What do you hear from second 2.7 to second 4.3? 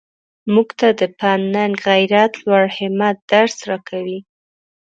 همت درس راکوي.